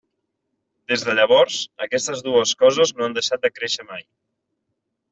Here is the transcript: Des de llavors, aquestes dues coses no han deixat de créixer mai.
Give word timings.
Des 0.93 1.03
de 1.07 1.15
llavors, 1.19 1.59
aquestes 1.87 2.25
dues 2.31 2.57
coses 2.65 2.97
no 2.97 3.09
han 3.09 3.17
deixat 3.21 3.47
de 3.47 3.55
créixer 3.59 3.91
mai. 3.93 4.07